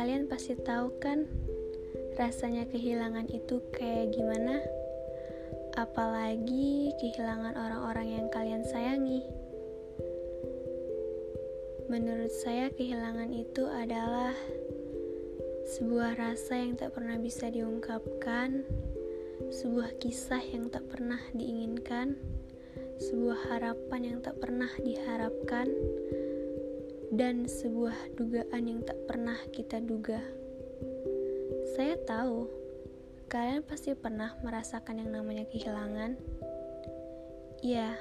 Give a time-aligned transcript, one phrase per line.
[0.00, 1.28] Kalian pasti tahu kan
[2.16, 4.64] rasanya kehilangan itu kayak gimana?
[5.76, 9.20] Apalagi kehilangan orang-orang yang kalian sayangi.
[11.92, 14.32] Menurut saya, kehilangan itu adalah
[15.76, 18.64] sebuah rasa yang tak pernah bisa diungkapkan,
[19.52, 22.16] sebuah kisah yang tak pernah diinginkan,
[23.04, 25.68] sebuah harapan yang tak pernah diharapkan,
[27.10, 30.22] dan sebuah dugaan yang tak pernah kita duga.
[31.74, 32.46] Saya tahu
[33.26, 36.14] kalian pasti pernah merasakan yang namanya kehilangan.
[37.60, 37.98] Ya,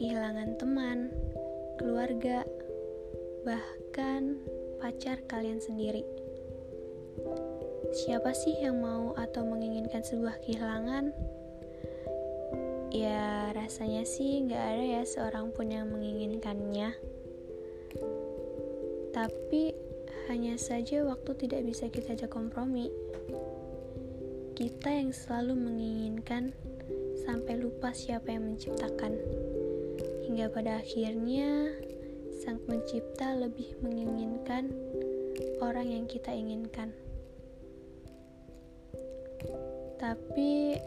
[0.00, 1.12] kehilangan teman,
[1.76, 2.42] keluarga,
[3.44, 4.40] bahkan
[4.80, 6.04] pacar kalian sendiri.
[7.92, 11.12] Siapa sih yang mau atau menginginkan sebuah kehilangan?
[12.90, 17.09] Ya, rasanya sih nggak ada ya seorang pun yang menginginkannya.
[19.10, 19.74] Tapi
[20.30, 22.86] hanya saja waktu tidak bisa kita ajak kompromi.
[24.54, 26.54] Kita yang selalu menginginkan
[27.26, 29.18] sampai lupa siapa yang menciptakan.
[30.30, 31.74] Hingga pada akhirnya
[32.40, 34.70] sang pencipta lebih menginginkan
[35.58, 36.94] orang yang kita inginkan.
[39.98, 40.78] Tapi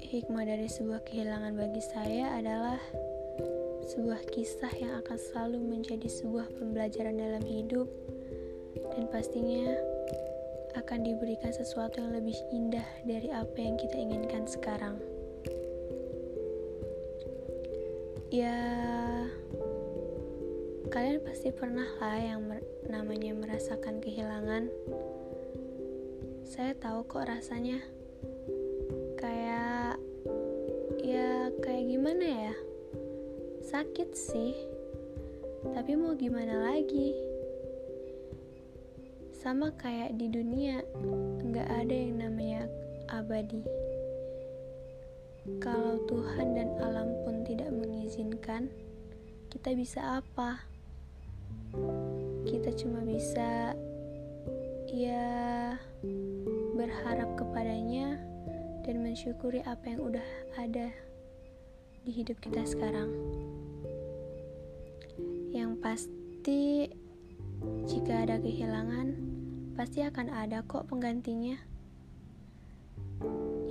[0.00, 2.80] hikmah dari sebuah kehilangan bagi saya adalah
[3.90, 7.90] sebuah kisah yang akan selalu menjadi sebuah pembelajaran dalam hidup
[8.94, 9.74] dan pastinya
[10.78, 14.94] akan diberikan sesuatu yang lebih indah dari apa yang kita inginkan sekarang.
[18.30, 18.54] Ya,
[20.90, 24.66] Kalian pasti pernah lah yang mer namanya merasakan kehilangan.
[26.46, 27.78] Saya tahu kok rasanya.
[29.14, 30.02] Kayak
[30.98, 32.54] ya kayak gimana ya?
[33.70, 34.58] Sakit sih.
[35.70, 37.14] Tapi mau gimana lagi?
[39.30, 40.82] Sama kayak di dunia,
[41.46, 42.66] nggak ada yang namanya
[43.14, 43.62] abadi.
[45.62, 48.66] Kalau Tuhan dan alam pun tidak mengizinkan,
[49.54, 50.66] kita bisa apa?
[52.50, 53.78] kita cuma bisa
[54.90, 55.30] ya
[56.74, 58.18] berharap kepadanya
[58.82, 60.28] dan mensyukuri apa yang udah
[60.58, 60.90] ada
[62.02, 63.12] di hidup kita sekarang.
[65.80, 66.88] Pasti
[67.88, 69.16] jika ada kehilangan
[69.76, 71.56] pasti akan ada kok penggantinya.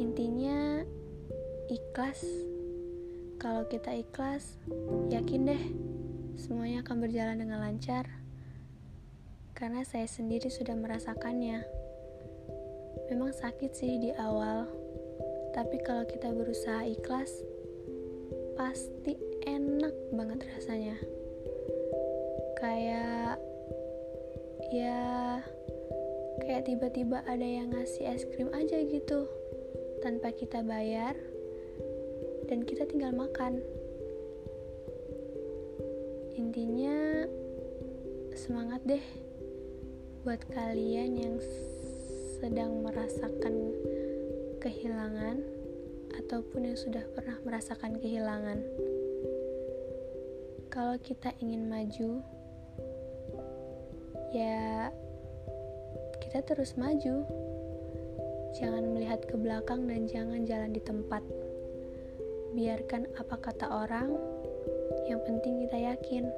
[0.01, 0.81] Intinya
[1.69, 2.25] ikhlas.
[3.39, 4.59] Kalau kita ikhlas,
[5.13, 5.63] yakin deh
[6.35, 8.09] semuanya akan berjalan dengan lancar
[9.59, 11.61] karena saya sendiri sudah merasakannya.
[13.11, 14.65] Memang sakit sih di awal,
[15.51, 17.43] tapi kalau kita berusaha ikhlas,
[18.55, 19.91] pasti enak
[26.59, 29.31] kayak tiba-tiba ada yang ngasih es krim aja gitu
[30.03, 31.15] tanpa kita bayar
[32.51, 33.63] dan kita tinggal makan
[36.35, 37.23] intinya
[38.35, 39.05] semangat deh
[40.27, 41.35] buat kalian yang
[42.43, 43.71] sedang merasakan
[44.59, 45.39] kehilangan
[46.19, 48.59] ataupun yang sudah pernah merasakan kehilangan.
[50.67, 52.19] Kalau kita ingin maju,
[54.35, 54.91] ya
[56.29, 57.25] kita terus maju.
[58.53, 61.25] Jangan melihat ke belakang dan jangan jalan di tempat.
[62.53, 64.13] Biarkan apa kata orang
[65.09, 66.29] yang penting kita yakin.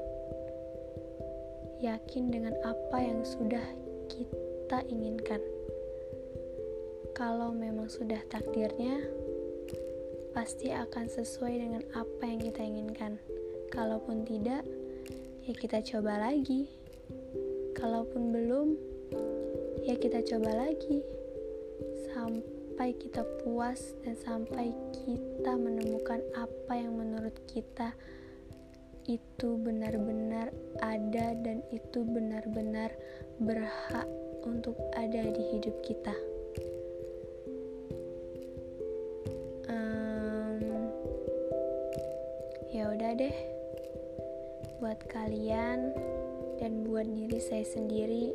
[1.83, 3.67] Yakin dengan apa yang sudah
[4.07, 5.43] kita inginkan.
[7.11, 8.95] Kalau memang sudah takdirnya,
[10.31, 13.19] pasti akan sesuai dengan apa yang kita inginkan.
[13.67, 14.63] Kalaupun tidak,
[15.43, 16.71] ya kita coba lagi.
[17.75, 18.90] Kalaupun belum,
[19.81, 21.01] ya kita coba lagi
[22.13, 27.93] sampai kita puas dan sampai kita menemukan apa yang menurut kita
[29.09, 30.53] itu benar-benar
[30.85, 32.93] ada dan itu benar-benar
[33.41, 34.05] berhak
[34.45, 36.13] untuk ada di hidup kita.
[39.65, 40.61] Um,
[42.69, 43.35] ya udah deh,
[44.77, 45.93] buat kalian
[46.61, 48.29] dan buat diri saya sendiri,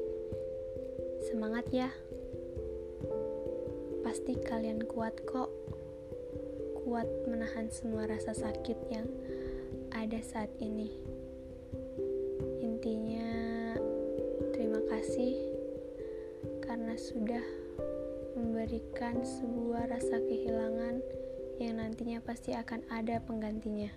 [1.27, 1.91] semangat ya.
[4.07, 5.51] Pasti kalian kuat kok,
[6.87, 9.11] kuat menahan semua rasa sakit yang
[9.91, 10.87] ada saat ini.
[12.63, 13.31] Intinya,
[14.55, 15.35] terima kasih
[16.63, 17.43] karena sudah
[18.39, 21.03] memberikan sebuah rasa kehilangan
[21.59, 23.91] yang nantinya pasti akan ada penggantinya.